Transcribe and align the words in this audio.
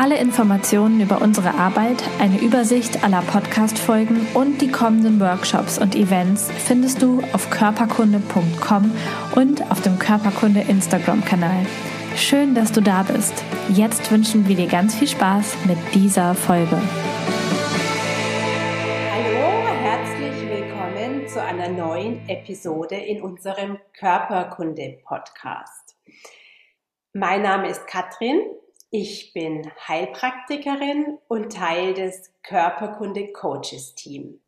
Alle 0.00 0.16
Informationen 0.18 1.02
über 1.02 1.20
unsere 1.20 1.52
Arbeit, 1.56 2.02
eine 2.20 2.40
Übersicht 2.40 3.04
aller 3.04 3.20
Podcast-Folgen 3.20 4.28
und 4.32 4.62
die 4.62 4.70
kommenden 4.70 5.20
Workshops 5.20 5.78
und 5.78 5.94
Events 5.94 6.50
findest 6.50 7.02
du 7.02 7.22
auf 7.34 7.50
körperkunde.com 7.50 8.92
und 9.36 9.70
auf 9.70 9.82
dem 9.82 9.98
Körperkunde 9.98 10.60
Instagram-Kanal. 10.62 11.66
Schön, 12.16 12.54
dass 12.54 12.72
du 12.72 12.80
da 12.80 13.02
bist. 13.02 13.44
Jetzt 13.68 14.10
wünschen 14.10 14.48
wir 14.48 14.56
dir 14.56 14.68
ganz 14.68 14.94
viel 14.94 15.08
Spaß 15.08 15.66
mit 15.66 15.76
dieser 15.92 16.34
Folge. 16.34 16.80
Hallo, 19.12 19.68
herzlich 19.82 20.48
willkommen 20.48 21.28
zu 21.28 21.42
einer 21.42 21.68
neuen 21.68 22.26
Episode 22.26 22.96
in 22.96 23.20
unserem 23.20 23.76
Körperkunde-Podcast. 23.98 25.94
Mein 27.12 27.42
Name 27.42 27.68
ist 27.68 27.86
Katrin 27.86 28.40
ich 28.90 29.32
bin 29.32 29.70
Heilpraktikerin 29.86 31.18
und 31.28 31.52
Teil 31.52 31.94
des 31.94 32.32
Körperkunde 32.42 33.32
Coaches 33.32 33.94
Team. 33.94 34.40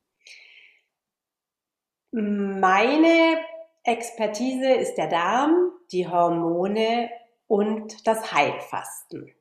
Meine 2.11 3.39
Expertise 3.85 4.73
ist 4.73 4.97
der 4.97 5.09
Darm, 5.09 5.71
die 5.93 6.09
Hormone 6.09 7.11
und 7.47 8.07
das 8.07 8.33
Heilfasten. 8.33 9.33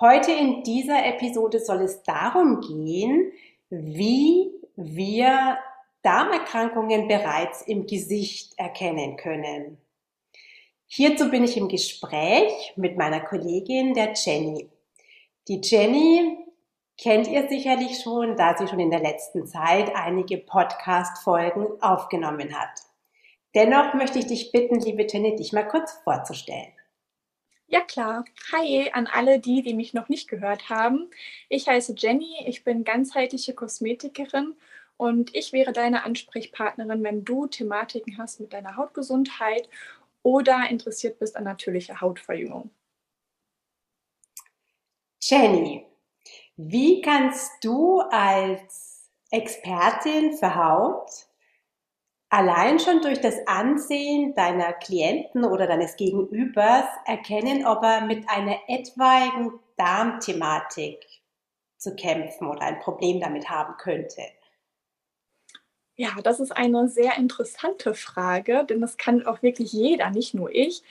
Heute 0.00 0.30
in 0.32 0.62
dieser 0.62 1.04
Episode 1.04 1.58
soll 1.58 1.82
es 1.82 2.02
darum 2.04 2.60
gehen, 2.60 3.32
wie 3.68 4.52
wir 4.76 5.58
Darmerkrankungen 6.02 7.08
bereits 7.08 7.62
im 7.62 7.86
Gesicht 7.86 8.56
erkennen 8.56 9.16
können. 9.16 9.78
Hierzu 10.90 11.30
bin 11.30 11.44
ich 11.44 11.58
im 11.58 11.68
Gespräch 11.68 12.72
mit 12.76 12.96
meiner 12.96 13.20
Kollegin, 13.20 13.92
der 13.92 14.14
Jenny. 14.14 14.70
Die 15.46 15.60
Jenny 15.62 16.38
kennt 16.96 17.28
ihr 17.28 17.46
sicherlich 17.46 18.00
schon, 18.00 18.38
da 18.38 18.56
sie 18.56 18.66
schon 18.66 18.80
in 18.80 18.90
der 18.90 19.00
letzten 19.00 19.46
Zeit 19.46 19.94
einige 19.94 20.38
Podcast-Folgen 20.38 21.82
aufgenommen 21.82 22.58
hat. 22.58 22.70
Dennoch 23.54 23.92
möchte 23.92 24.18
ich 24.18 24.28
dich 24.28 24.50
bitten, 24.50 24.80
liebe 24.80 25.06
Jenny, 25.06 25.36
dich 25.36 25.52
mal 25.52 25.68
kurz 25.68 25.92
vorzustellen. 26.04 26.72
Ja 27.66 27.80
klar. 27.82 28.24
Hi 28.52 28.90
an 28.90 29.06
alle 29.06 29.40
die, 29.40 29.60
die 29.60 29.74
mich 29.74 29.92
noch 29.92 30.08
nicht 30.08 30.26
gehört 30.26 30.70
haben. 30.70 31.10
Ich 31.50 31.68
heiße 31.68 31.96
Jenny, 31.98 32.46
ich 32.46 32.64
bin 32.64 32.84
ganzheitliche 32.84 33.52
Kosmetikerin 33.52 34.54
und 34.96 35.34
ich 35.34 35.52
wäre 35.52 35.72
deine 35.72 36.04
Ansprechpartnerin, 36.04 37.04
wenn 37.04 37.24
du 37.26 37.46
Thematiken 37.46 38.16
hast 38.16 38.40
mit 38.40 38.54
deiner 38.54 38.76
Hautgesundheit 38.76 39.68
oder 40.22 40.68
interessiert 40.70 41.18
bist 41.18 41.36
an 41.36 41.44
natürlicher 41.44 42.00
Hautverjüngung. 42.00 42.70
Jenny, 45.20 45.86
wie 46.56 47.00
kannst 47.02 47.52
du 47.62 48.00
als 48.00 49.10
Expertin 49.30 50.32
für 50.32 50.54
Haut 50.54 51.10
allein 52.30 52.78
schon 52.78 53.00
durch 53.00 53.20
das 53.20 53.34
Ansehen 53.46 54.34
deiner 54.34 54.72
Klienten 54.72 55.44
oder 55.44 55.66
deines 55.66 55.96
Gegenübers 55.96 56.86
erkennen, 57.06 57.66
ob 57.66 57.82
er 57.82 58.02
mit 58.02 58.28
einer 58.28 58.58
etwaigen 58.68 59.58
Darmthematik 59.76 61.04
zu 61.76 61.94
kämpfen 61.94 62.48
oder 62.48 62.62
ein 62.62 62.80
Problem 62.80 63.20
damit 63.20 63.48
haben 63.48 63.76
könnte? 63.78 64.22
Ja, 66.00 66.10
das 66.22 66.38
ist 66.38 66.52
eine 66.56 66.88
sehr 66.88 67.16
interessante 67.16 67.92
Frage, 67.92 68.64
denn 68.64 68.80
das 68.80 68.98
kann 68.98 69.26
auch 69.26 69.42
wirklich 69.42 69.72
jeder, 69.72 70.10
nicht 70.10 70.32
nur 70.32 70.48
ich. 70.54 70.84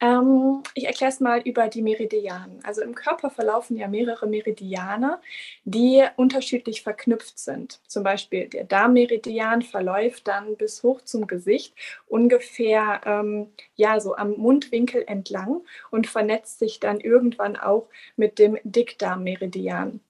Ähm, 0.00 0.62
ich 0.74 0.84
erkläre 0.84 1.10
es 1.10 1.18
mal 1.20 1.40
über 1.40 1.68
die 1.68 1.80
Meridianen. 1.80 2.60
Also 2.62 2.82
im 2.82 2.94
Körper 2.94 3.30
verlaufen 3.30 3.78
ja 3.78 3.88
mehrere 3.88 4.26
Meridiane, 4.26 5.18
die 5.64 6.04
unterschiedlich 6.16 6.82
verknüpft 6.82 7.38
sind. 7.38 7.80
Zum 7.86 8.02
Beispiel 8.02 8.48
der 8.48 8.64
Darmmeridian 8.64 9.62
verläuft 9.62 10.28
dann 10.28 10.56
bis 10.56 10.82
hoch 10.82 11.00
zum 11.02 11.26
Gesicht, 11.26 11.74
ungefähr 12.06 13.00
ähm, 13.06 13.50
ja 13.76 13.98
so 13.98 14.14
am 14.14 14.32
Mundwinkel 14.32 15.04
entlang 15.06 15.62
und 15.90 16.06
vernetzt 16.06 16.58
sich 16.58 16.80
dann 16.80 17.00
irgendwann 17.00 17.56
auch 17.56 17.88
mit 18.16 18.38
dem 18.38 18.58
Dickdarmmeridian. 18.64 20.00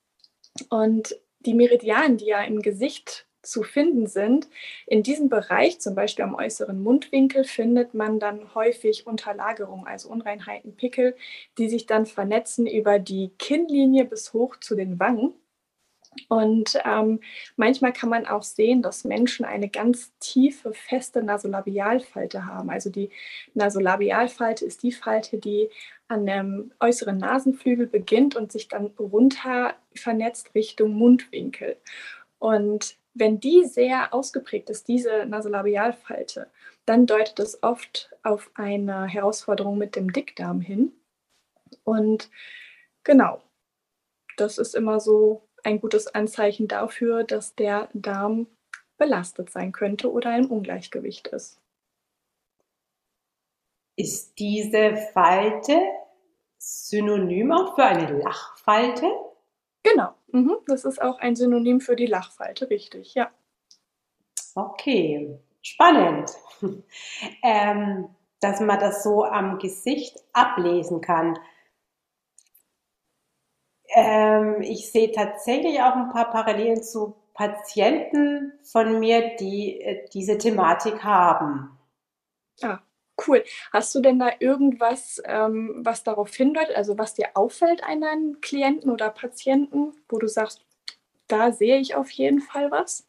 Und 0.70 1.16
die 1.40 1.54
Meridianen, 1.54 2.16
die 2.16 2.26
ja 2.26 2.42
im 2.42 2.62
Gesicht 2.62 3.26
zu 3.42 3.62
finden 3.62 4.06
sind. 4.06 4.48
In 4.86 5.02
diesem 5.02 5.28
Bereich, 5.28 5.80
zum 5.80 5.94
Beispiel 5.94 6.24
am 6.24 6.34
äußeren 6.34 6.82
Mundwinkel, 6.82 7.44
findet 7.44 7.94
man 7.94 8.18
dann 8.18 8.54
häufig 8.54 9.06
Unterlagerungen, 9.06 9.86
also 9.86 10.08
Unreinheiten, 10.08 10.76
Pickel, 10.76 11.16
die 11.58 11.68
sich 11.68 11.86
dann 11.86 12.06
vernetzen 12.06 12.66
über 12.66 12.98
die 12.98 13.30
Kinnlinie 13.38 14.04
bis 14.04 14.32
hoch 14.32 14.56
zu 14.56 14.74
den 14.74 14.98
Wangen. 14.98 15.34
Und 16.28 16.76
ähm, 16.84 17.20
manchmal 17.56 17.92
kann 17.92 18.08
man 18.08 18.26
auch 18.26 18.42
sehen, 18.42 18.82
dass 18.82 19.04
Menschen 19.04 19.44
eine 19.44 19.68
ganz 19.68 20.12
tiefe, 20.18 20.72
feste 20.72 21.22
Nasolabialfalte 21.22 22.46
haben. 22.46 22.68
Also 22.70 22.90
die 22.90 23.10
Nasolabialfalte 23.54 24.64
ist 24.64 24.82
die 24.82 24.92
Falte, 24.92 25.38
die 25.38 25.70
an 26.08 26.26
dem 26.26 26.72
äußeren 26.80 27.16
Nasenflügel 27.16 27.86
beginnt 27.86 28.34
und 28.34 28.50
sich 28.50 28.66
dann 28.66 28.86
runter 28.98 29.74
vernetzt 29.94 30.54
Richtung 30.54 30.94
Mundwinkel. 30.94 31.76
Und 32.40 32.96
wenn 33.14 33.40
die 33.40 33.64
sehr 33.64 34.14
ausgeprägt 34.14 34.70
ist, 34.70 34.88
diese 34.88 35.26
Nasolabialfalte, 35.26 36.50
dann 36.86 37.06
deutet 37.06 37.38
es 37.40 37.62
oft 37.62 38.10
auf 38.22 38.50
eine 38.54 39.06
Herausforderung 39.06 39.78
mit 39.78 39.96
dem 39.96 40.12
Dickdarm 40.12 40.60
hin. 40.60 40.92
Und 41.84 42.30
genau, 43.04 43.42
das 44.36 44.58
ist 44.58 44.74
immer 44.74 45.00
so 45.00 45.48
ein 45.64 45.80
gutes 45.80 46.06
Anzeichen 46.08 46.68
dafür, 46.68 47.24
dass 47.24 47.54
der 47.54 47.88
Darm 47.92 48.46
belastet 48.96 49.50
sein 49.50 49.72
könnte 49.72 50.10
oder 50.10 50.36
im 50.36 50.50
Ungleichgewicht 50.50 51.28
ist. 51.28 51.60
Ist 53.96 54.38
diese 54.38 54.96
Falte 55.12 55.78
synonym 56.58 57.52
auch 57.52 57.74
für 57.74 57.84
eine 57.84 58.18
Lachfalte? 58.18 59.06
Genau, 59.82 60.14
mhm. 60.32 60.56
das 60.66 60.84
ist 60.84 61.00
auch 61.00 61.18
ein 61.18 61.36
Synonym 61.36 61.80
für 61.80 61.96
die 61.96 62.06
Lachfalte, 62.06 62.70
richtig, 62.70 63.14
ja. 63.14 63.30
Okay, 64.54 65.38
spannend, 65.62 66.30
ähm, 67.42 68.08
dass 68.40 68.60
man 68.60 68.80
das 68.80 69.02
so 69.02 69.24
am 69.24 69.58
Gesicht 69.58 70.18
ablesen 70.32 71.00
kann. 71.00 71.38
Ähm, 73.94 74.60
ich 74.62 74.90
sehe 74.90 75.10
tatsächlich 75.10 75.80
auch 75.80 75.94
ein 75.94 76.10
paar 76.10 76.30
Parallelen 76.30 76.82
zu 76.82 77.16
Patienten 77.34 78.52
von 78.62 79.00
mir, 79.00 79.36
die 79.36 79.80
äh, 79.80 80.08
diese 80.12 80.38
Thematik 80.38 81.02
haben. 81.02 81.76
Ah, 82.62 82.80
Cool. 83.26 83.44
Hast 83.72 83.94
du 83.94 84.00
denn 84.00 84.18
da 84.18 84.30
irgendwas, 84.38 85.22
ähm, 85.26 85.80
was 85.84 86.04
darauf 86.04 86.34
hindeutet, 86.34 86.76
also 86.76 86.96
was 86.98 87.14
dir 87.14 87.30
auffällt 87.34 87.82
an 87.84 88.00
deinen 88.00 88.40
Klienten 88.40 88.90
oder 88.90 89.10
Patienten, 89.10 89.92
wo 90.08 90.18
du 90.18 90.26
sagst, 90.26 90.64
da 91.28 91.52
sehe 91.52 91.78
ich 91.78 91.94
auf 91.94 92.10
jeden 92.10 92.40
Fall 92.40 92.70
was? 92.70 93.06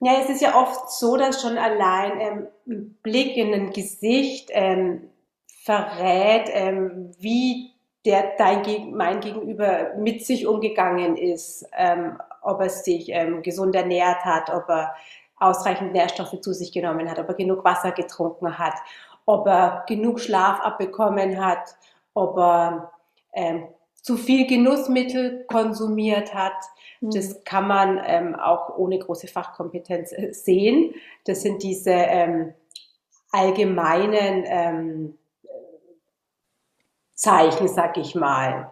Ja, 0.00 0.20
es 0.20 0.28
ist 0.28 0.42
ja 0.42 0.54
oft 0.60 0.90
so, 0.90 1.16
dass 1.16 1.40
schon 1.40 1.56
allein 1.56 2.20
ähm, 2.20 2.48
ein 2.66 2.98
Blick 3.02 3.36
in 3.36 3.54
ein 3.54 3.70
Gesicht 3.72 4.50
ähm, 4.52 5.10
verrät, 5.46 6.50
ähm, 6.52 7.12
wie 7.18 7.72
der 8.04 8.34
dein 8.38 8.94
mein 8.94 9.20
Gegenüber 9.20 9.94
mit 9.96 10.24
sich 10.24 10.46
umgegangen 10.46 11.16
ist, 11.16 11.66
ähm, 11.76 12.18
ob 12.42 12.60
er 12.60 12.68
sich 12.68 13.08
ähm, 13.08 13.42
gesund 13.42 13.74
ernährt 13.74 14.24
hat, 14.24 14.50
ob 14.50 14.68
er 14.68 14.94
ausreichend 15.38 15.92
Nährstoffe 15.92 16.40
zu 16.40 16.52
sich 16.52 16.72
genommen 16.72 17.10
hat, 17.10 17.18
ob 17.18 17.28
er 17.28 17.34
genug 17.34 17.64
Wasser 17.64 17.92
getrunken 17.92 18.58
hat, 18.58 18.74
ob 19.26 19.46
er 19.46 19.84
genug 19.86 20.20
Schlaf 20.20 20.60
abbekommen 20.60 21.44
hat, 21.44 21.76
ob 22.14 22.38
er 22.38 22.92
ähm, 23.32 23.68
zu 24.00 24.16
viel 24.16 24.46
Genussmittel 24.46 25.44
konsumiert 25.48 26.32
hat. 26.32 26.54
Mhm. 27.00 27.10
Das 27.10 27.44
kann 27.44 27.66
man 27.66 28.00
ähm, 28.04 28.34
auch 28.34 28.76
ohne 28.76 28.98
große 28.98 29.26
Fachkompetenz 29.26 30.12
äh, 30.12 30.32
sehen. 30.32 30.94
Das 31.24 31.42
sind 31.42 31.62
diese 31.62 31.90
ähm, 31.90 32.54
allgemeinen 33.32 34.44
ähm, 34.46 35.18
Zeichen, 37.14 37.68
sag 37.68 37.98
ich 37.98 38.14
mal. 38.14 38.70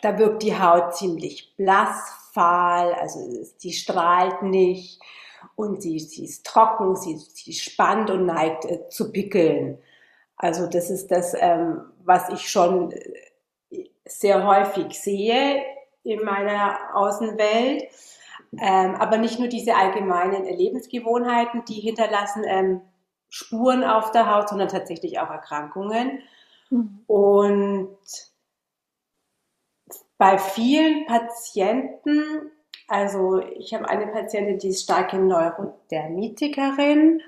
Da 0.00 0.18
wirkt 0.18 0.42
die 0.42 0.58
Haut 0.58 0.94
ziemlich 0.96 1.54
blass, 1.56 2.12
fahl, 2.32 2.94
also 2.94 3.20
die 3.62 3.72
strahlt 3.72 4.42
nicht 4.42 5.00
und 5.56 5.82
sie, 5.82 5.98
sie 5.98 6.24
ist 6.24 6.46
trocken, 6.46 6.96
sie, 6.96 7.16
sie 7.16 7.52
spannt 7.52 8.10
und 8.10 8.26
neigt 8.26 8.64
äh, 8.64 8.88
zu 8.88 9.12
pickeln. 9.12 9.78
Also 10.36 10.66
das 10.66 10.90
ist 10.90 11.10
das, 11.10 11.34
ähm, 11.38 11.80
was 12.04 12.28
ich 12.30 12.48
schon 12.48 12.92
äh, 12.92 13.84
sehr 14.04 14.46
häufig 14.46 15.00
sehe 15.00 15.62
in 16.04 16.24
meiner 16.24 16.78
Außenwelt. 16.94 17.84
Ähm, 18.58 18.96
aber 18.96 19.16
nicht 19.16 19.38
nur 19.38 19.48
diese 19.48 19.76
allgemeinen 19.76 20.44
Lebensgewohnheiten, 20.44 21.64
die 21.64 21.80
hinterlassen 21.80 22.44
ähm, 22.46 22.82
Spuren 23.30 23.82
auf 23.82 24.10
der 24.10 24.30
Haut, 24.34 24.50
sondern 24.50 24.68
tatsächlich 24.68 25.18
auch 25.20 25.30
Erkrankungen. 25.30 26.20
Mhm. 26.68 27.04
Und 27.06 27.96
bei 30.18 30.38
vielen 30.38 31.06
Patienten, 31.06 32.50
also 32.88 33.40
ich 33.40 33.74
habe 33.74 33.88
eine 33.88 34.06
Patientin, 34.08 34.58
die 34.58 34.68
ist 34.68 34.84
starke 34.84 35.18
Neurodermitikerin 35.18 37.20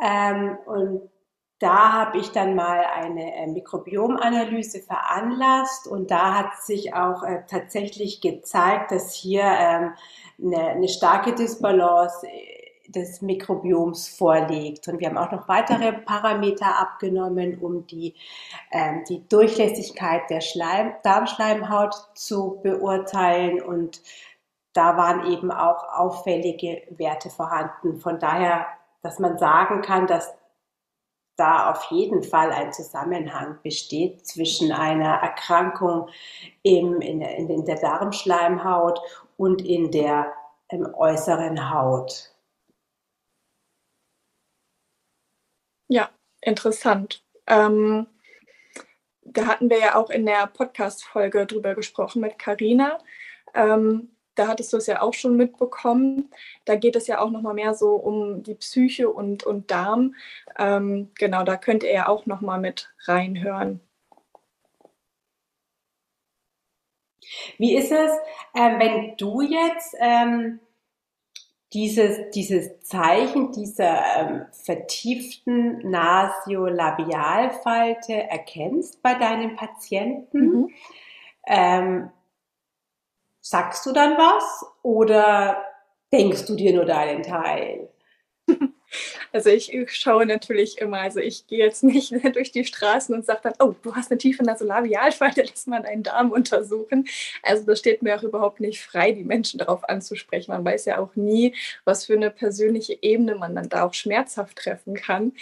ähm, 0.00 0.58
und 0.66 1.10
da 1.58 1.92
habe 1.92 2.18
ich 2.18 2.30
dann 2.30 2.54
mal 2.54 2.84
eine 2.84 3.34
äh, 3.34 3.46
Mikrobiomanalyse 3.48 4.80
veranlasst 4.80 5.88
und 5.88 6.10
da 6.10 6.34
hat 6.34 6.62
sich 6.62 6.94
auch 6.94 7.24
äh, 7.24 7.42
tatsächlich 7.48 8.20
gezeigt, 8.20 8.92
dass 8.92 9.12
hier 9.12 9.42
ähm, 9.42 9.94
eine, 10.40 10.68
eine 10.68 10.88
starke 10.88 11.34
Disbalance 11.34 12.28
äh, 12.28 12.68
des 12.88 13.22
Mikrobioms 13.22 14.08
vorliegt. 14.08 14.88
Und 14.88 15.00
wir 15.00 15.08
haben 15.08 15.18
auch 15.18 15.32
noch 15.32 15.48
weitere 15.48 15.92
Parameter 15.92 16.78
abgenommen, 16.78 17.58
um 17.58 17.86
die, 17.86 18.14
ähm, 18.72 19.04
die 19.08 19.28
Durchlässigkeit 19.28 20.22
der 20.30 20.40
Schleim, 20.40 20.94
Darmschleimhaut 21.02 21.94
zu 22.14 22.60
beurteilen. 22.62 23.60
Und 23.60 24.00
da 24.78 24.96
waren 24.96 25.26
eben 25.26 25.50
auch 25.50 25.82
auffällige 25.92 26.84
Werte 26.90 27.30
vorhanden. 27.30 27.98
Von 27.98 28.20
daher, 28.20 28.64
dass 29.02 29.18
man 29.18 29.36
sagen 29.36 29.82
kann, 29.82 30.06
dass 30.06 30.32
da 31.36 31.72
auf 31.72 31.90
jeden 31.90 32.22
Fall 32.22 32.52
ein 32.52 32.72
Zusammenhang 32.72 33.58
besteht 33.64 34.24
zwischen 34.24 34.70
einer 34.70 35.14
Erkrankung 35.14 36.10
im, 36.62 37.00
in, 37.00 37.22
in, 37.22 37.50
in 37.50 37.64
der 37.64 37.80
Darmschleimhaut 37.80 39.00
und 39.36 39.62
in 39.62 39.90
der 39.90 40.32
äußeren 40.70 41.74
Haut. 41.74 42.32
Ja, 45.88 46.08
interessant. 46.40 47.24
Ähm, 47.48 48.06
da 49.22 49.46
hatten 49.46 49.70
wir 49.70 49.80
ja 49.80 49.96
auch 49.96 50.10
in 50.10 50.24
der 50.24 50.46
Podcast-Folge 50.46 51.46
drüber 51.46 51.74
gesprochen 51.74 52.20
mit 52.20 52.38
Carina. 52.38 53.00
Ähm, 53.54 54.12
da 54.38 54.48
hattest 54.48 54.72
du 54.72 54.76
es 54.76 54.86
ja 54.86 55.02
auch 55.02 55.14
schon 55.14 55.36
mitbekommen. 55.36 56.30
Da 56.64 56.76
geht 56.76 56.96
es 56.96 57.06
ja 57.06 57.20
auch 57.20 57.30
nochmal 57.30 57.54
mehr 57.54 57.74
so 57.74 57.94
um 57.94 58.42
die 58.42 58.54
Psyche 58.54 59.10
und, 59.10 59.44
und 59.44 59.70
Darm. 59.70 60.14
Ähm, 60.58 61.10
genau, 61.18 61.44
da 61.44 61.56
könnt 61.56 61.82
ihr 61.82 61.92
ja 61.92 62.08
auch 62.08 62.26
nochmal 62.26 62.60
mit 62.60 62.90
reinhören. 63.04 63.80
Wie 67.58 67.76
ist 67.76 67.92
es, 67.92 68.10
äh, 68.54 68.78
wenn 68.78 69.16
du 69.16 69.42
jetzt 69.42 69.94
ähm, 69.98 70.60
dieses, 71.72 72.30
dieses 72.30 72.80
Zeichen 72.80 73.52
dieser 73.52 74.02
ähm, 74.16 74.46
vertieften 74.52 75.90
Nasiolabialfalte 75.90 78.14
erkennst 78.14 79.02
bei 79.02 79.14
deinen 79.14 79.56
Patienten? 79.56 80.38
Mhm. 80.38 80.70
Ähm, 81.46 82.10
Sagst 83.50 83.86
du 83.86 83.92
dann 83.92 84.18
was 84.18 84.66
oder 84.82 85.64
denkst 86.12 86.44
du 86.44 86.54
dir 86.54 86.74
nur 86.74 86.84
deinen 86.84 87.22
Teil? 87.22 87.88
Also 89.34 89.50
ich 89.50 89.70
schaue 89.88 90.24
natürlich 90.24 90.78
immer, 90.78 91.00
also 91.00 91.20
ich 91.20 91.46
gehe 91.46 91.58
jetzt 91.58 91.84
nicht 91.84 92.10
durch 92.34 92.52
die 92.52 92.64
Straßen 92.64 93.14
und 93.14 93.26
sage 93.26 93.40
dann, 93.42 93.52
oh, 93.58 93.74
du 93.82 93.94
hast 93.94 94.10
eine 94.10 94.16
tiefe 94.16 94.42
Nasolabialfalte, 94.42 95.42
lass 95.46 95.66
mal 95.66 95.82
deinen 95.82 96.02
Darm 96.02 96.32
untersuchen. 96.32 97.06
Also 97.42 97.66
das 97.66 97.80
steht 97.80 98.00
mir 98.00 98.16
auch 98.16 98.22
überhaupt 98.22 98.60
nicht 98.60 98.80
frei, 98.80 99.12
die 99.12 99.24
Menschen 99.24 99.58
darauf 99.58 99.86
anzusprechen. 99.86 100.52
Man 100.52 100.64
weiß 100.64 100.86
ja 100.86 100.96
auch 100.98 101.14
nie, 101.16 101.54
was 101.84 102.06
für 102.06 102.14
eine 102.14 102.30
persönliche 102.30 102.96
Ebene 103.02 103.34
man 103.34 103.54
dann 103.54 103.68
da 103.68 103.84
auch 103.84 103.92
schmerzhaft 103.92 104.56
treffen 104.56 104.94
kann. 104.94 105.34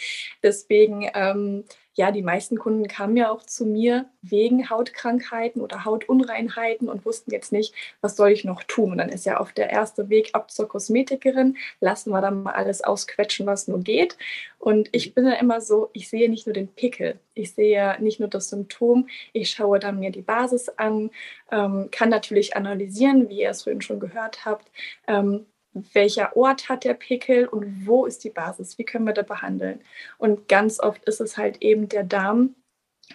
Deswegen 0.42 1.08
ähm, 1.14 1.62
ja, 1.96 2.12
die 2.12 2.22
meisten 2.22 2.58
Kunden 2.58 2.88
kamen 2.88 3.16
ja 3.16 3.30
auch 3.30 3.42
zu 3.42 3.64
mir 3.64 4.04
wegen 4.20 4.68
Hautkrankheiten 4.68 5.62
oder 5.62 5.86
Hautunreinheiten 5.86 6.90
und 6.90 7.06
wussten 7.06 7.30
jetzt 7.30 7.52
nicht, 7.52 7.74
was 8.02 8.16
soll 8.16 8.30
ich 8.30 8.44
noch 8.44 8.62
tun. 8.64 8.92
Und 8.92 8.98
dann 8.98 9.08
ist 9.08 9.24
ja 9.24 9.38
auf 9.38 9.52
der 9.52 9.70
erste 9.70 10.10
Weg 10.10 10.30
ab 10.34 10.50
zur 10.50 10.68
Kosmetikerin, 10.68 11.56
lassen 11.80 12.10
wir 12.10 12.20
dann 12.20 12.42
mal 12.42 12.52
alles 12.52 12.84
ausquetschen, 12.84 13.46
was 13.46 13.66
nur 13.66 13.80
geht. 13.80 14.18
Und 14.58 14.90
ich 14.92 15.14
bin 15.14 15.24
dann 15.24 15.40
immer 15.40 15.62
so, 15.62 15.88
ich 15.94 16.10
sehe 16.10 16.28
nicht 16.28 16.46
nur 16.46 16.52
den 16.52 16.68
Pickel, 16.68 17.18
ich 17.32 17.54
sehe 17.54 17.96
nicht 18.00 18.20
nur 18.20 18.28
das 18.28 18.50
Symptom, 18.50 19.08
ich 19.32 19.50
schaue 19.50 19.78
dann 19.78 19.98
mir 19.98 20.10
die 20.10 20.22
Basis 20.22 20.68
an, 20.68 21.10
ähm, 21.50 21.88
kann 21.90 22.10
natürlich 22.10 22.56
analysieren, 22.56 23.30
wie 23.30 23.40
ihr 23.40 23.50
es 23.50 23.62
vorhin 23.62 23.80
schon 23.80 24.00
gehört 24.00 24.44
habt. 24.44 24.70
Ähm, 25.06 25.46
welcher 25.92 26.36
Ort 26.36 26.68
hat 26.68 26.84
der 26.84 26.94
Pickel 26.94 27.46
und 27.46 27.86
wo 27.86 28.06
ist 28.06 28.24
die 28.24 28.30
Basis, 28.30 28.78
wie 28.78 28.84
können 28.84 29.06
wir 29.06 29.14
da 29.14 29.22
behandeln. 29.22 29.80
Und 30.18 30.48
ganz 30.48 30.80
oft 30.80 31.04
ist 31.04 31.20
es 31.20 31.36
halt 31.36 31.62
eben 31.62 31.88
der 31.88 32.04
Darm, 32.04 32.54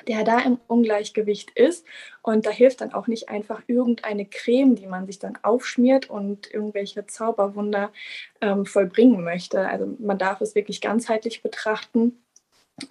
der 0.07 0.23
da 0.23 0.39
im 0.39 0.57
Ungleichgewicht 0.67 1.51
ist. 1.51 1.85
Und 2.21 2.45
da 2.45 2.49
hilft 2.49 2.81
dann 2.81 2.93
auch 2.93 3.07
nicht 3.07 3.29
einfach 3.29 3.61
irgendeine 3.67 4.25
Creme, 4.25 4.75
die 4.75 4.87
man 4.87 5.05
sich 5.05 5.19
dann 5.19 5.37
aufschmiert 5.41 6.09
und 6.09 6.51
irgendwelche 6.53 7.05
Zauberwunder 7.05 7.91
ähm, 8.39 8.65
vollbringen 8.65 9.23
möchte. 9.23 9.67
Also 9.67 9.95
man 9.99 10.17
darf 10.17 10.41
es 10.41 10.55
wirklich 10.55 10.81
ganzheitlich 10.81 11.41
betrachten 11.41 12.23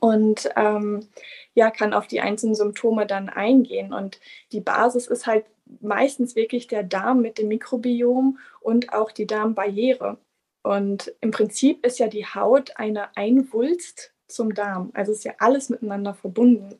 und 0.00 0.48
ähm, 0.56 1.08
ja, 1.54 1.70
kann 1.70 1.92
auf 1.92 2.06
die 2.06 2.20
einzelnen 2.20 2.54
Symptome 2.54 3.06
dann 3.06 3.28
eingehen. 3.28 3.92
Und 3.92 4.20
die 4.52 4.60
Basis 4.60 5.06
ist 5.06 5.26
halt 5.26 5.44
meistens 5.80 6.36
wirklich 6.36 6.66
der 6.68 6.82
Darm 6.82 7.20
mit 7.22 7.38
dem 7.38 7.48
Mikrobiom 7.48 8.38
und 8.60 8.92
auch 8.92 9.10
die 9.10 9.26
Darmbarriere. 9.26 10.18
Und 10.62 11.12
im 11.20 11.30
Prinzip 11.30 11.84
ist 11.84 11.98
ja 11.98 12.08
die 12.08 12.26
Haut 12.26 12.76
eine 12.76 13.16
Einwulst 13.16 14.12
zum 14.28 14.54
Darm. 14.54 14.90
Also 14.94 15.12
ist 15.12 15.24
ja 15.24 15.34
alles 15.38 15.70
miteinander 15.70 16.14
verbunden. 16.14 16.78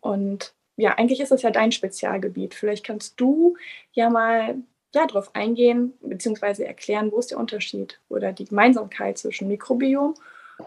Und 0.00 0.54
ja, 0.76 0.94
eigentlich 0.96 1.20
ist 1.20 1.32
das 1.32 1.42
ja 1.42 1.50
dein 1.50 1.72
Spezialgebiet. 1.72 2.54
Vielleicht 2.54 2.84
kannst 2.84 3.20
du 3.20 3.56
ja 3.92 4.10
mal 4.10 4.56
ja, 4.94 5.06
darauf 5.06 5.34
eingehen, 5.34 5.92
beziehungsweise 6.00 6.66
erklären, 6.66 7.12
wo 7.12 7.18
ist 7.18 7.30
der 7.30 7.38
Unterschied 7.38 8.00
oder 8.08 8.32
die 8.32 8.46
Gemeinsamkeit 8.46 9.18
zwischen 9.18 9.48
Mikrobiom 9.48 10.14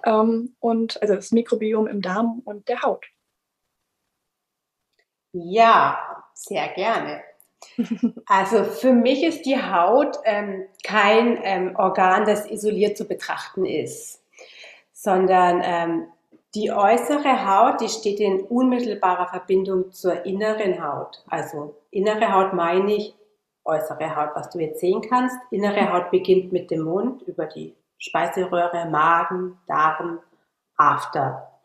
ähm, 0.05 0.55
und 0.60 1.01
also 1.01 1.15
das 1.15 1.31
Mikrobiom 1.31 1.88
im 1.88 2.01
Darm 2.01 2.41
und 2.45 2.67
der 2.67 2.81
Haut. 2.81 3.05
Ja, 5.33 6.24
sehr 6.33 6.67
gerne. 6.69 7.21
Also 8.25 8.63
für 8.63 8.91
mich 8.91 9.24
ist 9.24 9.45
die 9.45 9.62
Haut 9.62 10.17
ähm, 10.25 10.65
kein 10.83 11.39
ähm, 11.43 11.75
Organ, 11.77 12.25
das 12.25 12.50
isoliert 12.50 12.98
zu 12.98 13.05
betrachten 13.05 13.65
ist, 13.65 14.21
sondern 14.93 15.62
ähm, 15.63 16.07
die 16.55 16.71
äußere 16.71 17.48
Haut, 17.48 17.79
die 17.79 17.88
steht 17.88 18.19
in 18.19 18.41
unmittelbarer 18.41 19.27
Verbindung 19.27 19.91
zur 19.91 20.25
inneren 20.25 20.83
Haut. 20.83 21.24
Also 21.27 21.75
innere 21.91 22.33
Haut 22.33 22.53
meine 22.53 22.95
ich 22.95 23.15
äußere 23.63 24.15
Haut, 24.15 24.31
was 24.33 24.50
du 24.50 24.60
jetzt 24.60 24.79
sehen 24.79 25.01
kannst. 25.01 25.38
Innere 25.51 25.93
Haut 25.93 26.12
beginnt 26.12 26.51
mit 26.51 26.71
dem 26.71 26.81
Mund 26.81 27.21
über 27.24 27.45
die 27.45 27.75
Speiseröhre, 28.01 28.88
Magen, 28.89 29.60
Darm, 29.67 30.20
After. 30.75 31.60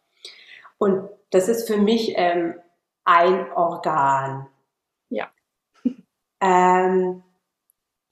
Und 0.79 1.09
das 1.31 1.49
ist 1.49 1.67
für 1.67 1.79
mich 1.79 2.13
ähm, 2.17 2.55
ein 3.05 3.51
Organ. 3.53 4.49
Ja. 5.09 5.29
Ähm, 6.39 7.25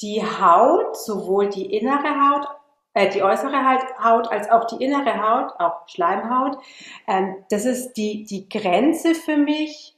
die 0.01 0.23
Haut, 0.23 0.97
sowohl 0.97 1.51
die 1.51 1.77
innere 1.77 2.09
Haut, 2.09 2.49
äh, 2.95 3.11
die 3.11 3.23
äußere 3.23 3.63
Haut 4.03 4.33
als 4.33 4.49
auch 4.51 4.65
die 4.65 4.83
innere 4.83 5.21
Haut, 5.23 5.53
auch 5.61 5.87
Schleimhaut, 5.89 6.57
ähm, 7.07 7.45
das 7.51 7.67
ist 7.67 7.93
die, 7.93 8.25
die 8.25 8.49
Grenze 8.49 9.15
für 9.15 9.37
mich 9.37 9.95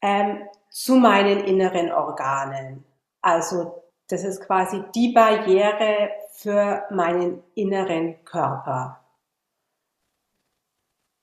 ähm, 0.00 0.48
zu 0.70 0.96
meinen 0.96 1.40
inneren 1.40 1.92
Organen. 1.92 2.86
Also 3.20 3.82
das 4.08 4.24
ist 4.24 4.46
quasi 4.46 4.82
die 4.94 5.12
Barriere 5.12 6.10
für 6.38 6.84
meinen 6.90 7.42
inneren 7.56 8.24
Körper. 8.24 9.00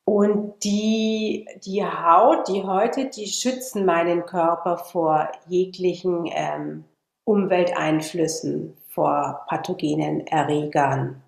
Und 0.03 0.61
die, 0.65 1.47
die 1.63 1.85
Haut, 1.85 2.49
die 2.49 2.63
Häute, 2.63 3.05
die 3.05 3.27
schützen 3.27 3.85
meinen 3.85 4.25
Körper 4.25 4.77
vor 4.77 5.31
jeglichen 5.47 6.25
ähm, 6.25 6.83
Umwelteinflüssen, 7.23 8.75
vor 8.89 9.45
pathogenen 9.47 10.27
Erregern. 10.27 11.23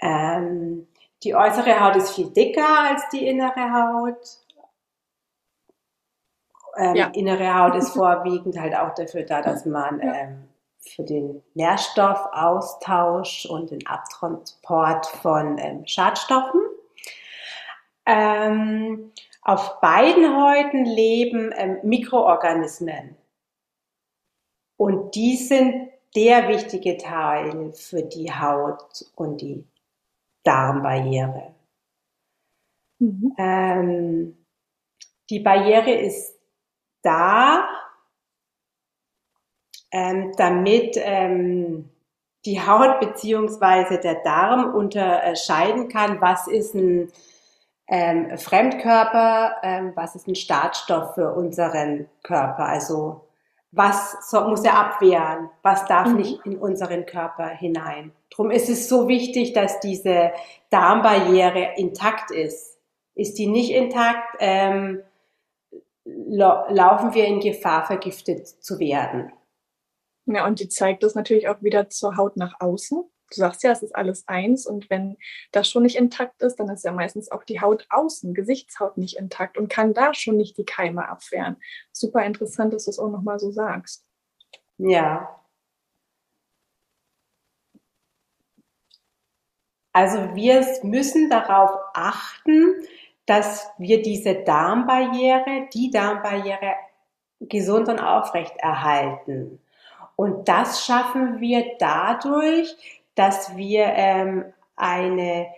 Ähm, 0.00 0.88
die 1.22 1.34
äußere 1.34 1.80
Haut 1.80 1.96
ist 1.96 2.14
viel 2.14 2.30
dicker 2.30 2.88
als 2.88 3.06
die 3.10 3.26
innere 3.26 3.72
Haut. 3.74 4.38
Ähm, 6.78 6.94
ja. 6.94 7.06
Innere 7.08 7.54
Haut 7.54 7.76
ist 7.76 7.90
vorwiegend 7.94 8.58
halt 8.58 8.74
auch 8.74 8.94
dafür 8.94 9.24
da, 9.24 9.42
dass 9.42 9.66
man 9.66 10.00
ähm, 10.00 10.48
für 10.82 11.04
den 11.04 11.42
Nährstoffaustausch 11.54 13.46
und 13.46 13.70
den 13.70 13.86
Abtransport 13.86 15.06
von 15.06 15.58
ähm, 15.58 15.86
Schadstoffen. 15.86 16.60
Ähm, 18.04 19.12
auf 19.42 19.80
beiden 19.80 20.36
Häuten 20.36 20.84
leben 20.84 21.52
ähm, 21.56 21.78
Mikroorganismen. 21.82 23.16
Und 24.76 25.14
die 25.14 25.36
sind 25.36 25.90
der 26.14 26.48
wichtige 26.48 26.96
Teil 26.98 27.72
für 27.72 28.02
die 28.02 28.32
Haut 28.32 29.04
und 29.14 29.40
die 29.40 29.64
Darmbarriere. 30.42 31.54
Mhm. 32.98 33.34
Ähm, 33.38 34.46
die 35.30 35.40
Barriere 35.40 35.92
ist 35.92 36.38
da, 37.02 37.66
ähm, 39.92 40.32
damit 40.36 40.96
ähm, 40.96 41.88
die 42.44 42.60
Haut 42.60 42.98
beziehungsweise 42.98 43.98
der 43.98 44.16
Darm 44.24 44.74
unterscheiden 44.74 45.88
kann, 45.88 46.20
was 46.20 46.48
ist 46.48 46.74
ein 46.74 47.12
ähm, 47.88 48.36
Fremdkörper, 48.38 49.56
ähm, 49.62 49.92
was 49.94 50.14
ist 50.14 50.26
ein 50.26 50.34
Startstoff 50.34 51.14
für 51.14 51.32
unseren 51.34 52.08
Körper. 52.22 52.66
Also 52.66 53.20
was 53.70 54.28
so, 54.30 54.40
muss 54.48 54.64
er 54.64 54.78
abwehren, 54.78 55.50
was 55.62 55.86
darf 55.86 56.08
mhm. 56.08 56.16
nicht 56.16 56.40
in 56.44 56.58
unseren 56.58 57.06
Körper 57.06 57.48
hinein. 57.48 58.12
Drum 58.30 58.50
ist 58.50 58.68
es 58.68 58.88
so 58.88 59.08
wichtig, 59.08 59.52
dass 59.52 59.80
diese 59.80 60.32
Darmbarriere 60.70 61.74
intakt 61.76 62.30
ist. 62.30 62.78
Ist 63.14 63.38
die 63.38 63.46
nicht 63.46 63.72
intakt, 63.72 64.36
ähm, 64.40 65.02
laufen 66.04 67.14
wir 67.14 67.26
in 67.26 67.40
Gefahr, 67.40 67.84
vergiftet 67.84 68.46
zu 68.46 68.78
werden. 68.78 69.32
Ja, 70.26 70.46
und 70.46 70.60
die 70.60 70.68
zeigt 70.68 71.02
das 71.02 71.14
natürlich 71.14 71.48
auch 71.48 71.62
wieder 71.62 71.90
zur 71.90 72.16
Haut 72.16 72.36
nach 72.36 72.60
außen. 72.60 73.02
Du 73.32 73.36
sagst 73.36 73.62
ja, 73.62 73.72
es 73.72 73.82
ist 73.82 73.96
alles 73.96 74.28
eins 74.28 74.66
und 74.66 74.90
wenn 74.90 75.16
das 75.52 75.68
schon 75.68 75.84
nicht 75.84 75.96
intakt 75.96 76.42
ist, 76.42 76.56
dann 76.56 76.68
ist 76.68 76.84
ja 76.84 76.92
meistens 76.92 77.30
auch 77.30 77.44
die 77.44 77.60
Haut 77.60 77.86
außen, 77.88 78.34
Gesichtshaut 78.34 78.98
nicht 78.98 79.16
intakt 79.16 79.56
und 79.56 79.68
kann 79.68 79.94
da 79.94 80.12
schon 80.12 80.36
nicht 80.36 80.58
die 80.58 80.66
Keime 80.66 81.08
abwehren. 81.08 81.56
Super 81.92 82.24
interessant, 82.24 82.74
dass 82.74 82.84
du 82.84 82.90
es 82.90 82.98
auch 82.98 83.10
nochmal 83.10 83.38
so 83.38 83.50
sagst. 83.50 84.04
Ja. 84.76 85.40
Also 89.94 90.34
wir 90.34 90.66
müssen 90.82 91.30
darauf 91.30 91.70
achten, 91.94 92.82
dass 93.26 93.70
wir 93.78 94.02
diese 94.02 94.42
Darmbarriere, 94.42 95.68
die 95.72 95.90
Darmbarriere 95.90 96.74
gesund 97.40 97.88
und 97.88 97.98
aufrecht 97.98 98.54
erhalten. 98.58 99.61
Und 100.22 100.48
das 100.48 100.86
schaffen 100.86 101.40
wir 101.40 101.64
dadurch, 101.80 102.76
dass 103.16 103.56
wir 103.56 103.86
ähm, 103.86 104.44
eine 104.76 105.48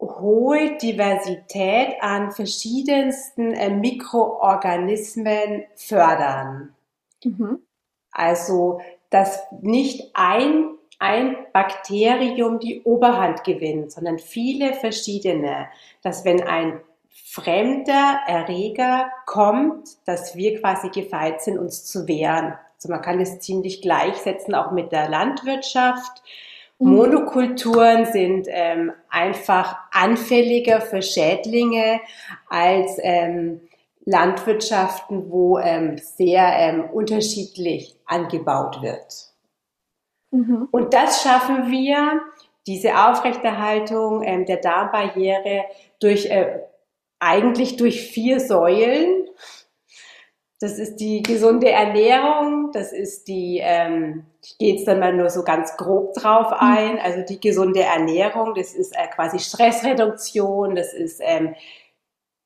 hohe 0.00 0.76
Diversität 0.78 1.94
an 2.00 2.32
verschiedensten 2.32 3.52
äh, 3.52 3.70
Mikroorganismen 3.70 5.62
fördern. 5.76 6.74
Mhm. 7.22 7.60
Also, 8.10 8.80
dass 9.10 9.44
nicht 9.60 10.10
ein, 10.14 10.70
ein 10.98 11.36
Bakterium 11.52 12.58
die 12.58 12.82
Oberhand 12.82 13.44
gewinnt, 13.44 13.92
sondern 13.92 14.18
viele 14.18 14.74
verschiedene. 14.74 15.68
Dass 16.02 16.24
wenn 16.24 16.42
ein 16.42 16.80
fremder 17.10 18.22
Erreger 18.26 19.08
kommt, 19.24 20.04
dass 20.04 20.34
wir 20.34 20.60
quasi 20.60 20.88
gefeit 20.88 21.42
sind, 21.42 21.58
uns 21.58 21.84
zu 21.84 22.08
wehren. 22.08 22.54
Also 22.80 22.92
man 22.92 23.02
kann 23.02 23.20
es 23.20 23.40
ziemlich 23.40 23.82
gleichsetzen, 23.82 24.54
auch 24.54 24.72
mit 24.72 24.90
der 24.90 25.08
Landwirtschaft. 25.08 26.22
Mhm. 26.78 26.94
Monokulturen 26.94 28.06
sind 28.06 28.46
ähm, 28.48 28.92
einfach 29.10 29.76
anfälliger 29.92 30.80
für 30.80 31.02
Schädlinge 31.02 32.00
als 32.48 32.96
ähm, 33.02 33.60
Landwirtschaften, 34.06 35.30
wo 35.30 35.58
ähm, 35.58 35.98
sehr 35.98 36.54
ähm, 36.56 36.84
unterschiedlich 36.90 37.96
angebaut 38.06 38.80
wird. 38.80 39.30
Mhm. 40.30 40.68
Und 40.70 40.94
das 40.94 41.22
schaffen 41.22 41.70
wir, 41.70 42.22
diese 42.66 42.96
Aufrechterhaltung 42.96 44.22
ähm, 44.22 44.46
der 44.46 44.56
Darmbarriere 44.56 45.64
durch 46.00 46.26
äh, 46.26 46.60
eigentlich 47.18 47.76
durch 47.76 48.00
vier 48.10 48.40
Säulen. 48.40 49.19
Das 50.60 50.78
ist 50.78 50.96
die 50.96 51.22
gesunde 51.22 51.70
Ernährung, 51.70 52.70
das 52.72 52.92
ist 52.92 53.28
die, 53.28 53.60
ähm, 53.62 54.26
ich 54.44 54.58
gehe 54.58 54.74
jetzt 54.74 54.86
dann 54.86 55.00
mal 55.00 55.14
nur 55.14 55.30
so 55.30 55.42
ganz 55.42 55.74
grob 55.78 56.12
drauf 56.12 56.50
mhm. 56.50 56.56
ein, 56.60 56.98
also 56.98 57.22
die 57.26 57.40
gesunde 57.40 57.80
Ernährung, 57.80 58.54
das 58.54 58.74
ist 58.74 58.94
äh, 58.94 59.06
quasi 59.08 59.38
Stressreduktion, 59.38 60.74
das 60.74 60.92
ist 60.92 61.20
ähm, 61.24 61.54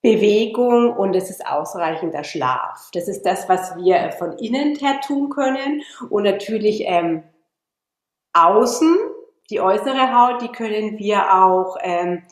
Bewegung 0.00 0.92
und 0.96 1.16
es 1.16 1.28
ist 1.28 1.44
ausreichender 1.44 2.22
Schlaf. 2.22 2.88
Das 2.92 3.08
ist 3.08 3.26
das, 3.26 3.48
was 3.48 3.74
wir 3.76 3.96
äh, 3.96 4.12
von 4.12 4.38
innen 4.38 4.76
her 4.76 5.00
tun 5.04 5.28
können 5.28 5.82
und 6.08 6.22
natürlich 6.22 6.84
ähm, 6.86 7.24
außen, 8.32 8.96
die 9.50 9.60
äußere 9.60 10.14
Haut, 10.14 10.40
die 10.40 10.52
können 10.52 10.98
wir 10.98 11.34
auch 11.34 11.78
ähm, 11.80 12.22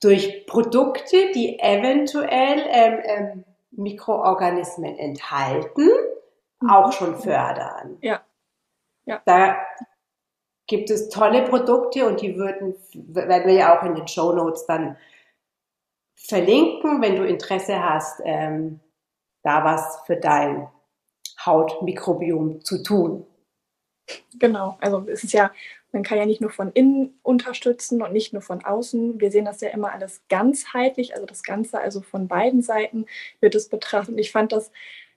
durch 0.00 0.46
Produkte, 0.46 1.32
die 1.34 1.58
eventuell 1.58 2.62
ähm, 2.68 3.00
ähm, 3.04 3.44
Mikroorganismen 3.76 4.98
enthalten, 4.98 5.88
mhm. 6.60 6.70
auch 6.70 6.92
schon 6.92 7.16
fördern. 7.16 7.98
Ja. 8.00 8.22
ja. 9.06 9.22
Da 9.24 9.56
gibt 10.66 10.90
es 10.90 11.08
tolle 11.08 11.42
Produkte 11.48 12.06
und 12.06 12.20
die 12.20 12.36
würden, 12.36 12.74
werden 12.94 13.46
wir 13.46 13.54
ja 13.54 13.78
auch 13.78 13.84
in 13.84 13.94
den 13.94 14.08
Show 14.08 14.32
Notes 14.32 14.66
dann 14.66 14.96
verlinken, 16.16 17.02
wenn 17.02 17.16
du 17.16 17.26
Interesse 17.26 17.82
hast, 17.82 18.20
ähm, 18.24 18.80
da 19.42 19.64
was 19.64 20.00
für 20.06 20.16
dein 20.16 20.68
Hautmikrobiom 21.44 22.64
zu 22.64 22.82
tun. 22.82 23.26
Genau, 24.38 24.76
also 24.80 25.06
es 25.08 25.24
ist 25.24 25.32
ja 25.32 25.50
man 25.94 26.02
kann 26.02 26.18
ja 26.18 26.26
nicht 26.26 26.40
nur 26.40 26.50
von 26.50 26.72
innen 26.72 27.18
unterstützen 27.22 28.02
und 28.02 28.12
nicht 28.12 28.32
nur 28.32 28.42
von 28.42 28.64
außen. 28.64 29.20
Wir 29.20 29.30
sehen 29.30 29.44
das 29.44 29.60
ja 29.60 29.70
immer 29.70 29.92
alles 29.92 30.22
ganzheitlich, 30.28 31.14
also 31.14 31.24
das 31.24 31.42
Ganze, 31.44 31.78
also 31.80 32.02
von 32.02 32.28
beiden 32.28 32.62
Seiten 32.62 33.06
wird 33.40 33.54
es 33.54 33.68
betrachtet. 33.68 34.14
Und 34.14 34.18
ich 34.18 34.32
fand 34.32 34.52
das, 34.52 34.72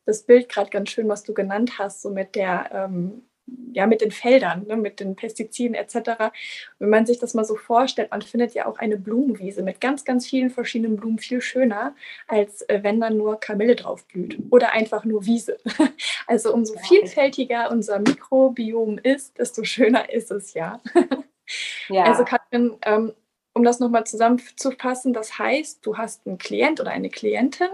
das 0.06 0.24
Bild 0.24 0.48
gerade 0.48 0.70
ganz 0.70 0.92
schön, 0.92 1.10
was 1.10 1.24
du 1.24 1.34
genannt 1.34 1.80
hast, 1.80 2.02
so 2.02 2.12
mit 2.12 2.36
der 2.36 2.70
ähm, 2.72 3.24
ja, 3.74 3.86
mit 3.88 4.02
den 4.02 4.12
Feldern, 4.12 4.66
ne, 4.68 4.76
mit 4.76 5.00
den 5.00 5.16
Pestiziden 5.16 5.76
etc. 5.76 6.34
Wenn 6.80 6.90
man 6.90 7.06
sich 7.06 7.20
das 7.20 7.34
mal 7.34 7.46
so 7.46 7.56
vorstellt, 7.56 8.12
man 8.12 8.22
findet 8.22 8.54
ja 8.54 8.66
auch 8.66 8.78
eine 8.80 8.98
Blumenwiese 8.98 9.64
mit 9.64 9.80
ganz, 9.80 10.04
ganz 10.04 10.28
vielen 10.28 10.50
verschiedenen 10.50 10.98
Blumen 10.98 11.20
viel 11.20 11.42
schöner, 11.42 11.96
als 12.28 12.64
äh, 12.64 12.80
wenn 12.84 13.00
dann 13.00 13.18
nur 13.18 13.40
Kamille 13.40 13.76
drauf 13.76 14.06
blüht 14.06 14.38
oder 14.50 14.72
einfach 14.72 15.06
nur 15.06 15.26
Wiese. 15.26 15.58
Also 16.30 16.54
umso 16.54 16.78
vielfältiger 16.78 17.72
unser 17.72 18.00
Mikrobiom 18.00 18.98
ist, 18.98 19.38
desto 19.38 19.64
schöner 19.64 20.12
ist 20.12 20.30
es 20.30 20.54
ja. 20.54 20.82
ja. 21.88 22.04
Also 22.04 22.26
Katrin, 22.26 22.76
ähm, 22.84 23.14
um 23.54 23.64
das 23.64 23.80
nochmal 23.80 24.06
zusammenzufassen, 24.06 25.14
das 25.14 25.40
heißt, 25.40 25.86
du 25.86 25.98
hast 25.98 26.28
einen 26.28 26.38
Klient 26.38 26.82
oder 26.82 26.92
eine 26.92 27.10
Klientin 27.10 27.70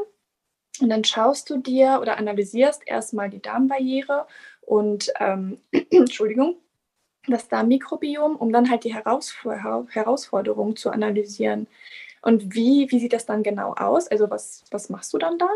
und 0.81 0.89
dann 0.89 1.03
schaust 1.03 1.49
du 1.49 1.57
dir 1.57 1.99
oder 2.01 2.17
analysierst 2.17 2.81
erstmal 2.85 3.29
die 3.29 3.41
Darmbarriere 3.41 4.25
und 4.61 5.11
ähm, 5.19 5.59
Entschuldigung, 5.91 6.55
das 7.27 7.47
Darmmikrobiom, 7.47 8.35
um 8.35 8.51
dann 8.51 8.69
halt 8.69 8.83
die 8.83 8.93
Herausforderungen 8.93 10.75
zu 10.75 10.89
analysieren. 10.89 11.67
Und 12.21 12.53
wie, 12.55 12.89
wie 12.89 12.99
sieht 12.99 13.13
das 13.13 13.25
dann 13.25 13.43
genau 13.43 13.73
aus? 13.73 14.07
Also 14.07 14.29
was, 14.29 14.63
was 14.71 14.89
machst 14.89 15.13
du 15.13 15.17
dann 15.17 15.37
da? 15.37 15.47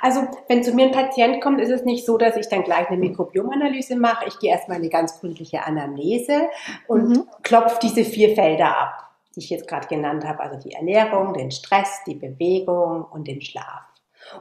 Also, 0.00 0.26
wenn 0.48 0.62
zu 0.62 0.72
mir 0.72 0.86
ein 0.86 0.92
Patient 0.92 1.40
kommt, 1.40 1.60
ist 1.60 1.70
es 1.70 1.84
nicht 1.84 2.06
so, 2.06 2.18
dass 2.18 2.36
ich 2.36 2.48
dann 2.48 2.62
gleich 2.62 2.88
eine 2.88 2.98
Mikrobiomanalyse 2.98 3.96
mache. 3.96 4.26
Ich 4.26 4.38
gehe 4.38 4.50
erstmal 4.50 4.78
eine 4.78 4.88
ganz 4.88 5.20
gründliche 5.20 5.64
Anamnese 5.64 6.48
und 6.86 7.08
mhm. 7.08 7.24
klopfe 7.42 7.78
diese 7.82 8.04
vier 8.04 8.34
Felder 8.34 8.76
ab, 8.76 9.10
die 9.34 9.40
ich 9.40 9.50
jetzt 9.50 9.68
gerade 9.68 9.88
genannt 9.88 10.24
habe. 10.24 10.40
Also 10.40 10.56
die 10.56 10.72
Ernährung, 10.72 11.34
den 11.34 11.50
Stress, 11.50 12.00
die 12.06 12.14
Bewegung 12.14 13.04
und 13.04 13.26
den 13.26 13.42
Schlaf. 13.42 13.82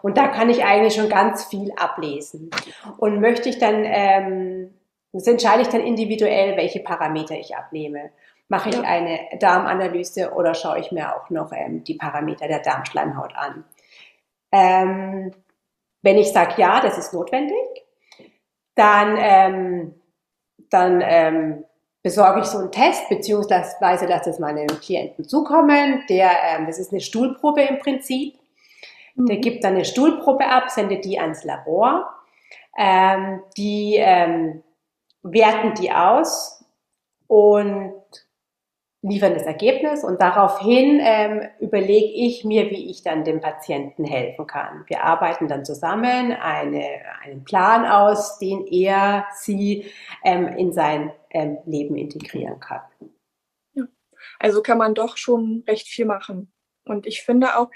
Und 0.01 0.17
da 0.17 0.27
kann 0.27 0.49
ich 0.49 0.63
eigentlich 0.63 0.95
schon 0.95 1.09
ganz 1.09 1.45
viel 1.45 1.71
ablesen. 1.75 2.49
Und 2.97 3.19
möchte 3.19 3.49
ich 3.49 3.59
dann, 3.59 3.83
ähm, 3.85 4.73
das 5.13 5.27
entscheide 5.27 5.61
ich 5.61 5.69
dann 5.69 5.81
individuell, 5.81 6.57
welche 6.57 6.79
Parameter 6.79 7.35
ich 7.35 7.55
abnehme. 7.55 8.11
Mache 8.47 8.69
ich 8.69 8.75
ja. 8.75 8.81
eine 8.81 9.19
Darmanalyse 9.39 10.33
oder 10.33 10.53
schaue 10.53 10.79
ich 10.79 10.91
mir 10.91 11.15
auch 11.15 11.29
noch 11.29 11.51
ähm, 11.51 11.83
die 11.83 11.95
Parameter 11.95 12.47
der 12.47 12.59
Darmschleimhaut 12.59 13.35
an? 13.35 13.63
Ähm, 14.51 15.31
wenn 16.01 16.17
ich 16.17 16.31
sage, 16.31 16.61
ja, 16.61 16.81
das 16.81 16.97
ist 16.99 17.13
notwendig, 17.13 17.57
dann, 18.75 19.17
ähm, 19.17 19.95
dann 20.69 21.01
ähm, 21.03 21.65
besorge 22.03 22.41
ich 22.41 22.45
so 22.45 22.59
einen 22.59 22.71
Test, 22.71 23.09
beziehungsweise 23.09 24.05
lasse 24.05 24.29
es 24.29 24.37
meinem 24.37 24.67
Klienten 24.67 25.27
zukommen. 25.27 26.03
Der, 26.07 26.29
ähm, 26.43 26.67
das 26.67 26.77
ist 26.77 26.91
eine 26.91 27.01
Stuhlprobe 27.01 27.63
im 27.63 27.79
Prinzip. 27.79 28.35
Der 29.15 29.37
gibt 29.37 29.63
dann 29.63 29.75
eine 29.75 29.85
Stuhlprobe 29.85 30.45
ab, 30.45 30.69
sendet 30.69 31.05
die 31.05 31.19
ans 31.19 31.43
Labor. 31.43 32.11
Ähm, 32.77 33.41
die 33.57 33.95
ähm, 33.97 34.61
werten 35.23 35.73
die 35.75 35.91
aus 35.91 36.65
und 37.27 37.93
liefern 39.01 39.33
das 39.33 39.43
Ergebnis 39.43 40.03
und 40.03 40.19
daraufhin 40.19 40.99
ähm, 41.01 41.47
überlege 41.59 42.07
ich 42.07 42.43
mir, 42.43 42.71
wie 42.71 42.89
ich 42.89 43.03
dann 43.03 43.23
dem 43.23 43.39
Patienten 43.39 44.03
helfen 44.03 44.47
kann. 44.47 44.83
Wir 44.87 45.03
arbeiten 45.03 45.47
dann 45.47 45.63
zusammen 45.63 46.31
eine, 46.31 47.01
einen 47.23 47.43
Plan 47.43 47.85
aus, 47.85 48.39
den 48.39 48.65
er, 48.65 49.25
sie 49.35 49.85
ähm, 50.23 50.47
in 50.47 50.73
sein 50.73 51.11
ähm, 51.29 51.59
Leben 51.65 51.95
integrieren 51.95 52.59
kann. 52.59 52.81
Ja. 53.73 53.83
Also 54.39 54.63
kann 54.63 54.79
man 54.79 54.95
doch 54.95 55.17
schon 55.17 55.63
recht 55.67 55.87
viel 55.87 56.05
machen. 56.05 56.51
Und 56.83 57.05
ich 57.05 57.21
finde 57.21 57.57
auch, 57.57 57.69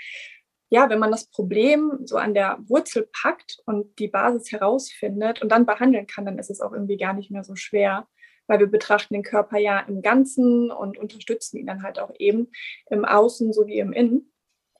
ja, 0.69 0.89
wenn 0.89 0.99
man 0.99 1.11
das 1.11 1.29
Problem 1.29 1.99
so 2.05 2.17
an 2.17 2.33
der 2.33 2.59
Wurzel 2.67 3.09
packt 3.11 3.57
und 3.65 3.97
die 3.99 4.07
Basis 4.07 4.51
herausfindet 4.51 5.41
und 5.41 5.49
dann 5.49 5.65
behandeln 5.65 6.07
kann, 6.07 6.25
dann 6.25 6.39
ist 6.39 6.49
es 6.49 6.61
auch 6.61 6.73
irgendwie 6.73 6.97
gar 6.97 7.13
nicht 7.13 7.31
mehr 7.31 7.43
so 7.43 7.55
schwer 7.55 8.07
weil 8.49 8.59
wir 8.59 8.67
betrachten 8.67 9.13
den 9.13 9.23
Körper 9.23 9.59
ja 9.59 9.79
im 9.79 10.01
Ganzen 10.01 10.71
und 10.71 10.97
unterstützen 10.97 11.57
ihn 11.57 11.67
dann 11.67 11.83
halt 11.83 11.99
auch 11.99 12.11
eben 12.17 12.51
im 12.89 13.05
Außen 13.05 13.53
sowie 13.53 13.79
im 13.79 13.93
Innen. 13.93 14.33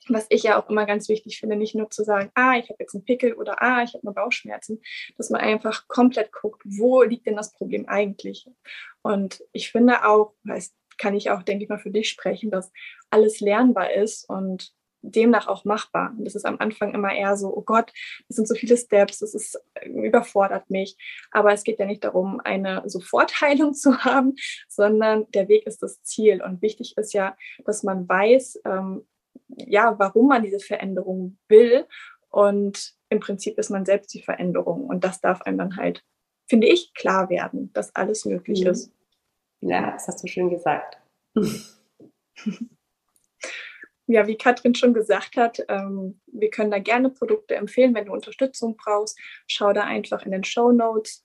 Was 0.08 0.25
ich 0.29 0.43
ja 0.43 0.60
auch 0.60 0.69
immer 0.69 0.88
ganz 0.88 1.08
wichtig 1.08 1.39
finde, 1.39 1.55
nicht 1.55 1.75
nur 1.75 1.89
zu 1.91 2.03
sagen, 2.03 2.31
ah, 2.34 2.58
ich 2.58 2.69
habe 2.69 2.77
jetzt 2.79 2.96
einen 2.96 3.05
Pickel 3.05 3.34
oder 3.34 3.62
ah, 3.62 3.84
ich 3.84 3.93
habe 3.93 4.03
nur 4.03 4.15
Bauchschmerzen, 4.15 4.81
dass 5.17 5.29
man 5.29 5.41
einfach 5.41 5.88
komplett 5.88 6.31
guckt, 6.31 6.63
wo 6.65 7.03
liegt 7.03 7.27
denn 7.27 7.36
das 7.36 7.53
Problem 7.53 7.88
eigentlich? 7.88 8.50
Und 9.03 9.43
ich 9.51 9.72
finde 9.72 10.03
auch, 10.08 10.34
das 10.43 10.74
kann 10.98 11.13
ich 11.13 11.29
auch, 11.29 11.43
denke 11.43 11.63
ich 11.63 11.69
mal, 11.69 11.77
für 11.77 11.91
dich 11.91 12.10
sprechen, 12.10 12.50
dass 12.50 12.72
alles 13.12 13.39
lernbar 13.39 13.93
ist 13.93 14.27
und 14.27 14.74
demnach 15.01 15.48
auch 15.48 15.65
machbar. 15.65 16.13
Und 16.18 16.25
das 16.25 16.36
ist 16.36 16.46
am 16.46 16.58
Anfang 16.60 16.94
immer 16.94 17.13
eher 17.13 17.38
so, 17.38 17.56
oh 17.56 17.62
Gott, 17.62 17.91
das 18.27 18.36
sind 18.36 18.48
so 18.48 18.56
viele 18.56 18.77
Steps, 18.77 19.20
das 19.20 19.34
ist, 19.34 19.60
äh, 19.75 19.89
überfordert 19.89 20.70
mich. 20.70 20.98
Aber 21.32 21.53
es 21.53 21.63
geht 21.63 21.79
ja 21.79 21.86
nicht 21.86 22.03
darum, 22.03 22.39
eine 22.44 22.84
Sofortheilung 22.86 23.74
zu 23.75 24.03
haben, 24.03 24.36
sondern 24.68 25.29
der 25.32 25.48
Weg 25.48 25.65
ist 25.65 25.82
das 25.84 26.01
Ziel. 26.03 26.41
Und 26.41 26.62
wichtig 26.62 26.98
ist 26.98 27.13
ja, 27.13 27.38
dass 27.65 27.84
man 27.84 28.08
weiß, 28.08 28.62
ähm, 28.65 29.08
ja, 29.48 29.98
warum 29.98 30.27
man 30.27 30.44
diese 30.44 30.60
Veränderung 30.60 31.38
will. 31.48 31.86
Und 32.29 32.94
im 33.10 33.20
Prinzip 33.20 33.58
ist 33.58 33.70
man 33.70 33.86
selbst 33.86 34.13
die 34.13 34.22
Veränderung. 34.22 34.86
Und 34.86 35.03
das 35.03 35.22
darf 35.22 35.41
einem 35.41 35.58
dann 35.58 35.77
halt, 35.77 36.03
finde 36.48 36.68
ich, 36.68 36.94
klar 36.94 37.29
werden, 37.29 37.72
dass 37.74 37.96
alles 37.96 38.25
möglich 38.25 38.62
mhm. 38.62 38.68
ist. 38.68 38.91
Ja, 39.62 39.91
das 39.91 40.08
hast 40.08 40.24
du 40.24 40.27
schön 40.27 40.50
gesagt. 40.50 41.01
ja, 44.09 44.25
wie 44.25 44.37
Katrin 44.37 44.73
schon 44.73 44.95
gesagt 44.95 45.37
hat, 45.37 45.63
ähm, 45.67 46.19
wir 46.25 46.49
können 46.49 46.71
da 46.71 46.79
gerne 46.79 47.11
Produkte 47.11 47.55
empfehlen. 47.55 47.93
Wenn 47.93 48.07
du 48.07 48.11
Unterstützung 48.11 48.75
brauchst, 48.75 49.19
schau 49.45 49.71
da 49.71 49.83
einfach 49.83 50.25
in 50.25 50.31
den 50.31 50.43
Show 50.43 50.71
Notes. 50.71 51.23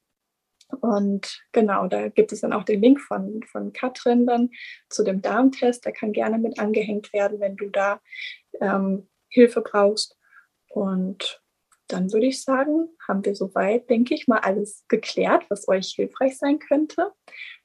Und 0.80 1.42
genau, 1.52 1.86
da 1.86 2.08
gibt 2.08 2.32
es 2.32 2.42
dann 2.42 2.52
auch 2.52 2.64
den 2.64 2.82
Link 2.82 3.00
von, 3.00 3.42
von 3.50 3.72
Katrin 3.72 4.26
dann 4.26 4.50
zu 4.90 5.02
dem 5.02 5.22
Darmtest. 5.22 5.86
Der 5.86 5.92
kann 5.92 6.12
gerne 6.12 6.36
mit 6.38 6.58
angehängt 6.58 7.12
werden, 7.14 7.40
wenn 7.40 7.56
du 7.56 7.70
da 7.70 8.02
ähm, 8.60 9.08
Hilfe 9.28 9.62
brauchst. 9.62 10.18
Und 10.68 11.42
dann 11.94 12.12
würde 12.12 12.26
ich 12.26 12.42
sagen, 12.42 12.88
haben 13.06 13.24
wir 13.24 13.36
soweit, 13.36 13.88
denke 13.88 14.14
ich, 14.14 14.26
mal 14.26 14.40
alles 14.40 14.84
geklärt, 14.88 15.44
was 15.48 15.68
euch 15.68 15.92
hilfreich 15.94 16.36
sein 16.36 16.58
könnte. 16.58 17.12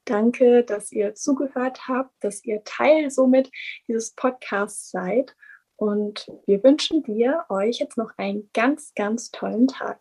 Danke, 0.04 0.62
dass 0.62 0.92
ihr 0.92 1.16
zugehört 1.16 1.88
habt, 1.88 2.12
dass 2.20 2.44
ihr 2.44 2.62
Teil 2.64 3.10
somit 3.10 3.50
dieses 3.88 4.14
Podcasts 4.14 4.92
seid. 4.92 5.34
Und 5.74 6.28
wir 6.46 6.62
wünschen 6.62 7.02
dir, 7.02 7.44
euch 7.48 7.80
jetzt 7.80 7.96
noch 7.96 8.12
einen 8.18 8.48
ganz, 8.54 8.92
ganz 8.94 9.32
tollen 9.32 9.66
Tag. 9.66 9.98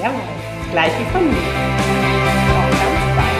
Ja, 0.00 0.14
gleich 0.70 0.92
wie 1.00 1.10
von 1.10 1.28
mir. 1.28 3.39